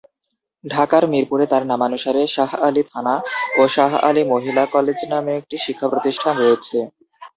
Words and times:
ঢাকার 0.63 1.03
মিরপুরে 1.11 1.45
তার 1.51 1.63
নামানুসারে 1.71 2.21
শাহ 2.35 2.51
আলী 2.67 2.83
থানা 2.91 3.15
ও 3.59 3.61
শাহ 3.75 3.91
আলী 4.07 4.23
মহিলা 4.33 4.63
কলেজ 4.75 4.99
নামে 5.11 5.31
একটি 5.35 5.55
শিক্ষা 5.65 5.87
প্রতিষ্ঠান 5.93 6.33
রয়েছে। 6.41 6.77